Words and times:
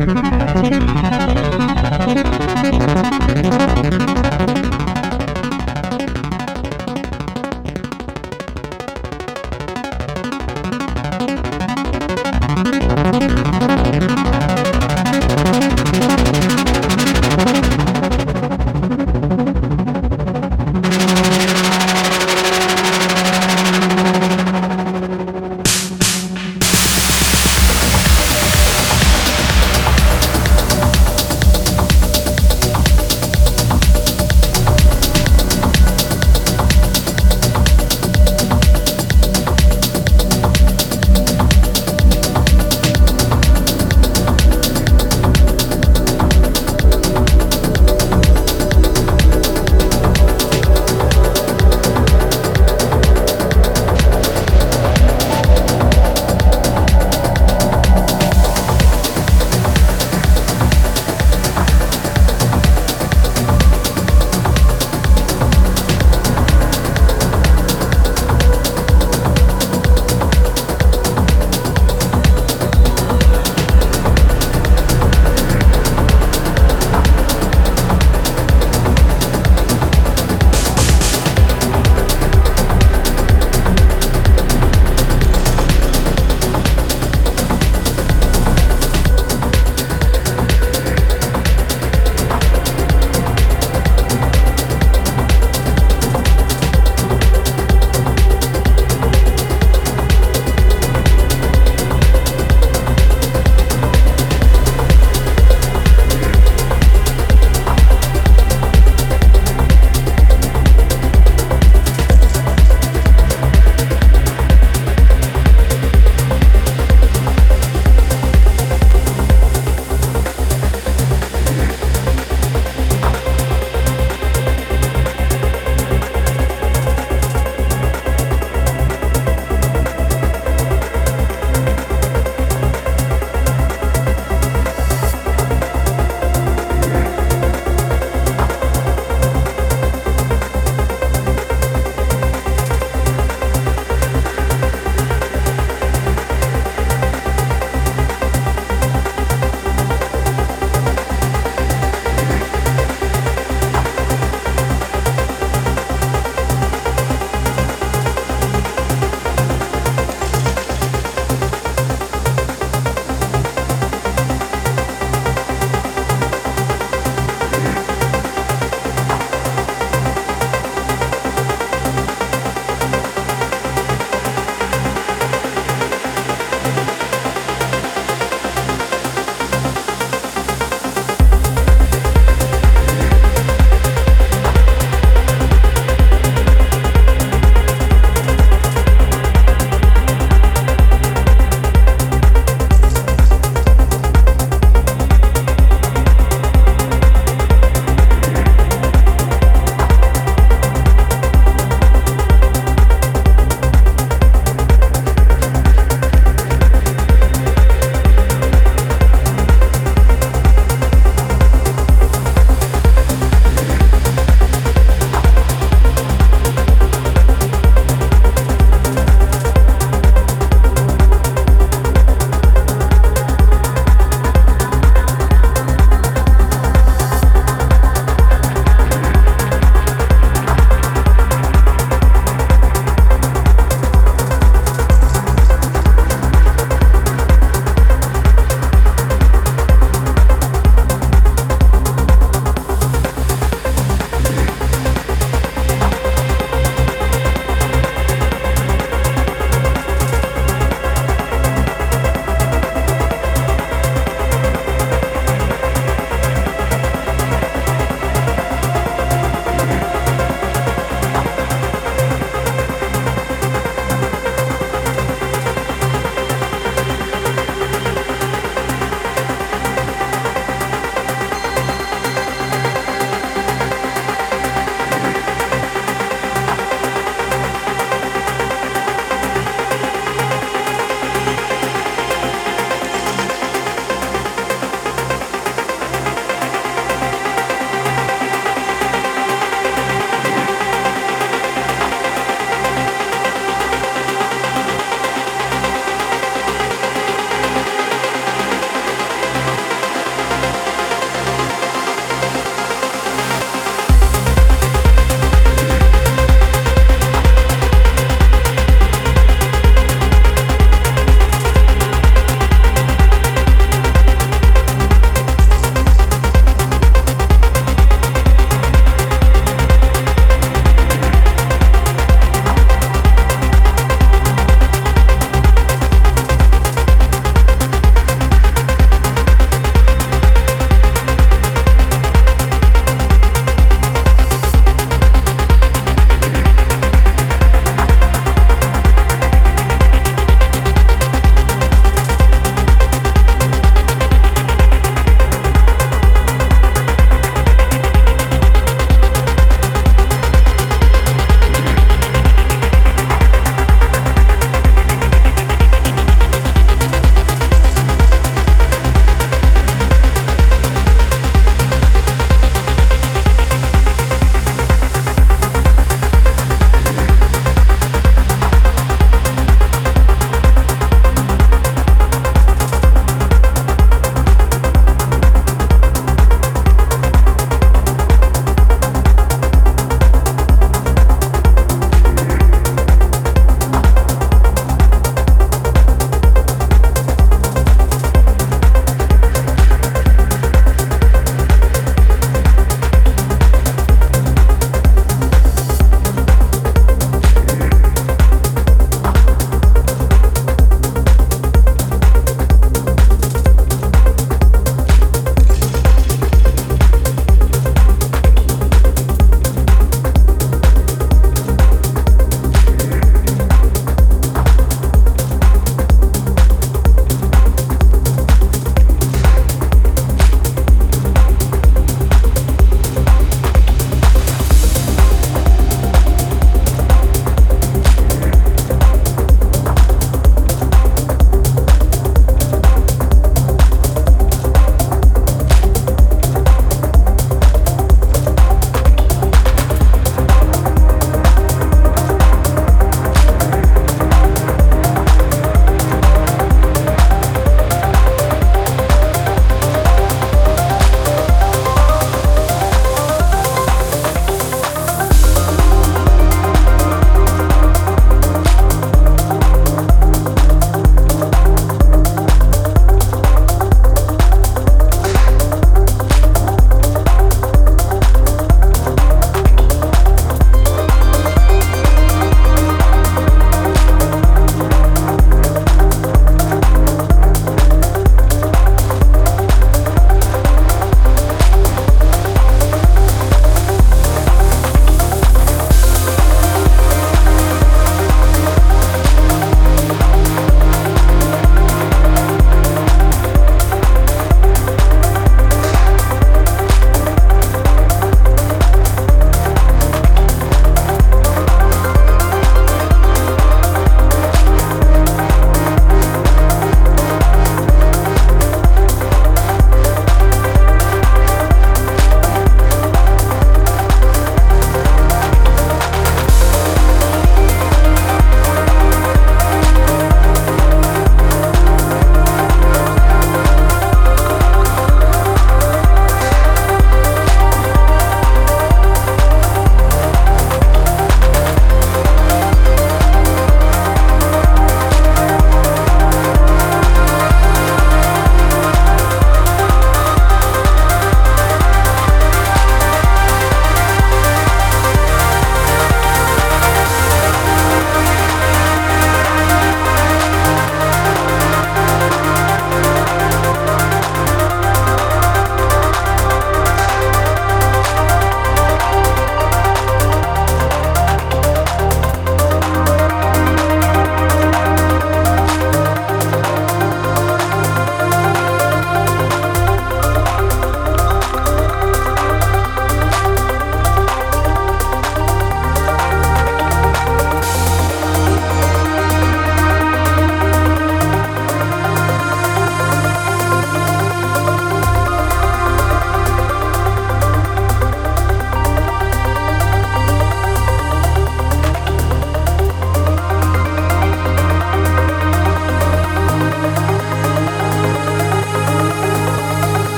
Mm-hmm. 0.00 0.26